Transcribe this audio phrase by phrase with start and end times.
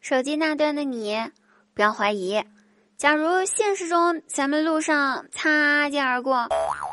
[0.00, 1.18] 手机那端的你，
[1.74, 2.42] 不要怀疑。
[2.96, 6.48] 假如现实中咱们路上擦肩而过，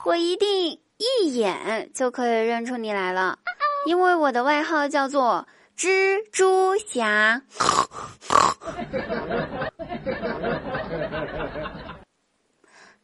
[0.05, 3.39] 我一定一眼就可以认出你来了，
[3.85, 5.47] 因为我的外号叫做
[5.77, 7.41] 蜘蛛侠。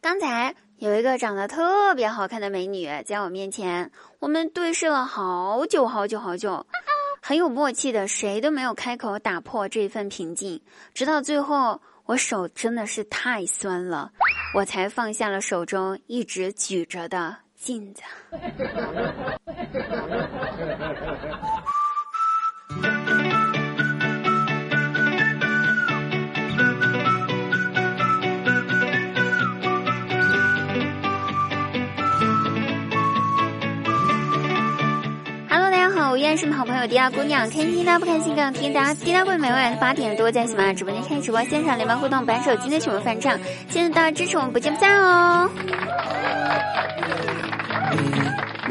[0.00, 6.66] 刚才有一个长得特别好看的美女在我面前，我们对视了好久好久好久。
[7.26, 10.60] 很有默契的，谁都没有开口打破这份平静。
[10.92, 14.12] 直到最后，我手真的是太酸了，
[14.54, 18.02] 我才放下了手中一直举着的镜子。
[36.34, 45.48] 我依然是好朋友迪亚姑娘，开心的不开心更听的迪达贵每晚八点多在喜马拉雅直播间开直播，现场连麦互动，白手今天请我翻唱，谢谢大家支持我们不见不散哦。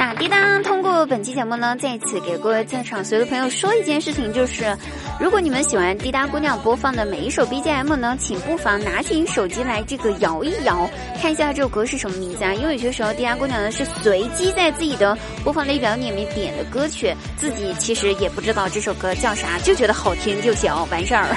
[0.05, 4.75] 那滴答通过本期节目呢，在此给各位在场所有的朋友说一件事情，就是。
[5.17, 10.89] 如果你们喜欢滴答姑娘播放的每一首 BGM 呢，请不妨拿起你手机来这个摇一摇，
[11.21, 12.53] 看一下这首歌是什么名字啊？
[12.53, 21.33] 因为有些时候滴答姑娘呢是随机在自己的播放列表里面点的歌曲，自己其实也不知道这首歌叫啥，就觉得好听就行，完事儿。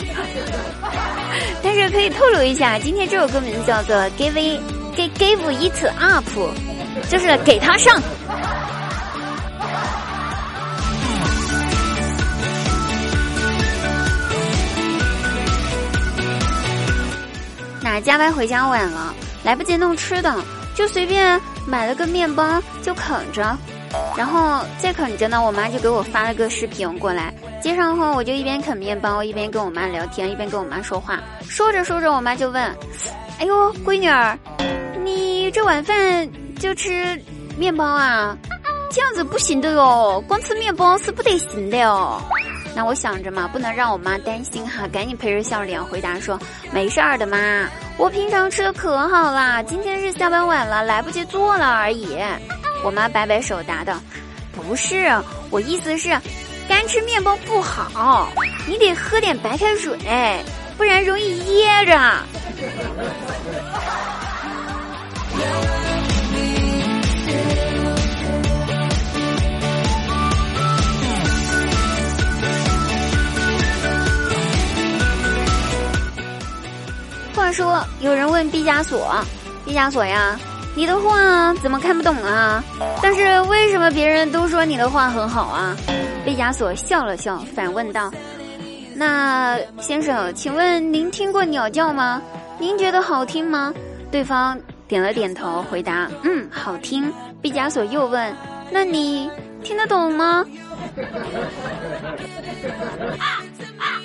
[1.64, 4.60] 但是可以透露一下，今天这首歌名字叫做 Give
[4.94, 6.26] Give Give It Up，
[7.08, 8.00] 就是给他上。
[17.82, 20.34] 哪加班回家晚了，来不及弄吃的，
[20.74, 23.56] 就随便买了个面包就啃着，
[24.16, 27.32] 然后再啃着呢，我妈就给我发了个视频过来。
[27.62, 31.20] 接上后，我就一边啃面包，一边跟我妈聊天，一边跟我妈说话。
[31.48, 32.62] 说着说着，我妈就问
[33.38, 34.36] ：“哎呦，闺女儿，
[35.04, 36.28] 你这晚饭
[36.58, 37.20] 就吃
[37.56, 38.36] 面包啊？
[38.90, 42.20] 这样子不行的哟，光吃面包是不得行的哦。”
[42.74, 46.38] 那我想着嘛，不能让我妈担心哈，赶紧陪着笑脸回答说
[46.72, 52.18] ：“没事儿的妈，我平常吃的可好啦，今天是下班晚了，来不及做了而已。”
[52.84, 53.98] 我妈摆摆手答道
[54.52, 55.10] ：“不是，
[55.50, 56.10] 我意思是，
[56.68, 58.28] 干吃面包不好，
[58.68, 59.98] 你得喝点白开水，
[60.76, 61.98] 不然容易噎着。”
[77.56, 79.16] 说，有人问毕加索
[79.64, 80.38] ：“毕加索呀，
[80.74, 82.62] 你的画怎么看不懂啊？
[83.02, 85.74] 但是为什么别人都说你的画很好啊？”
[86.22, 88.12] 毕加索笑了笑，反问道
[88.94, 92.20] ：“那先生，请问您听过鸟叫吗？
[92.58, 93.72] 您觉得好听吗？”
[94.12, 98.36] 对方点了点头，回答：“嗯，好听。”毕加索又问
[98.70, 99.30] ：“那你
[99.62, 100.44] 听得懂吗？”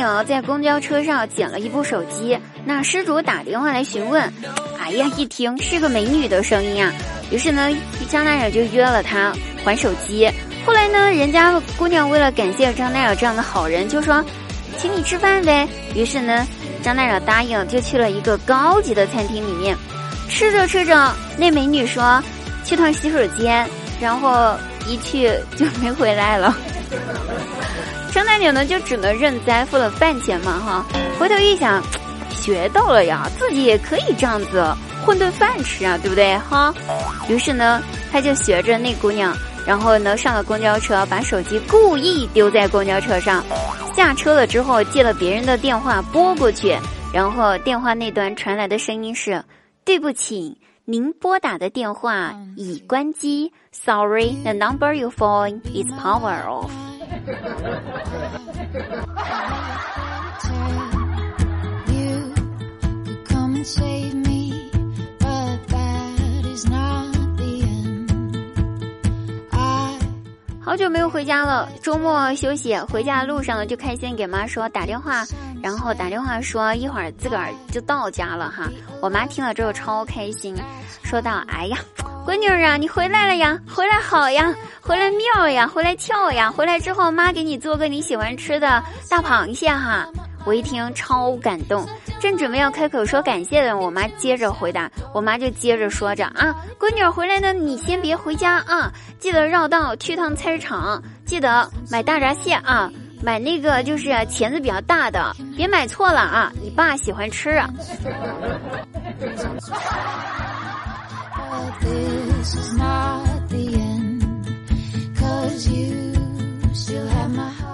[0.00, 4.22] 鸟在公交车上捡了一部手机，那失主打电话来询问，
[4.78, 6.90] 哎呀，一听是个美女的声音啊，
[7.30, 7.70] 于是呢，
[8.08, 9.30] 张大鸟就约了她
[9.62, 10.26] 还手机。
[10.64, 14.24] 后来呢，人家姑娘为了感谢张大鸟这样的好人，就说，
[14.78, 15.68] 请你吃饭呗。
[15.94, 16.46] 于是呢，
[16.82, 19.76] 张大鸟答应，就去了一个高级的餐厅里面。
[20.30, 22.22] 吃着吃着，那美女说
[22.64, 23.68] 去趟洗手间，
[24.00, 24.56] 然后
[24.88, 26.56] 一去就没回来了。
[28.12, 30.84] 张大鸟呢，就只能认栽，付了饭钱嘛，哈。
[31.18, 31.82] 回头一想，
[32.30, 34.64] 学到了呀，自己也可以这样子
[35.04, 36.74] 混顿饭吃啊，对不对，哈？
[37.28, 43.44] 于是呢，他就学着那姑娘，然后呢上了公交车，把手机故意丢在公交车上。
[43.94, 46.76] 下车了之后，借了别人的电话拨过去，
[47.12, 49.44] 然后电话那端传来的声音是
[49.84, 53.52] ：“对不起，您拨打的电话已关机。
[53.72, 56.70] Sorry，the number you phone is power off。”
[70.62, 75.24] 好久没有回家了，周末休息，回家的路上呢，就开心给妈说打电话，
[75.60, 78.70] 然后打电话说一会儿自个儿就到家了哈。
[79.02, 80.56] 我妈听了之后超开心，
[81.02, 81.78] 说道：“哎呀。”
[82.30, 83.58] 闺女啊，你回来了呀！
[83.68, 86.48] 回来好呀，回来妙呀，回来跳呀！
[86.48, 90.06] 回来之后，妈给你做个你喜欢吃的大螃蟹哈。
[90.44, 91.84] 我一听超感动，
[92.20, 102.88] 正准备要开口说感谢的，我妈接着回答，我妈就接着说着啊，闺女回来呢，你先别回家啊，记得绕道去趟菜市场，记得买大闸蟹啊，
[103.24, 107.68] 买那个就是钳子比较大的，别买错了啊，你爸喜欢吃啊。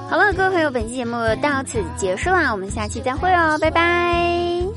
[0.09, 4.77] 好了，各位朋友，本期节目到此结束啦，我们下期再会哦，拜拜。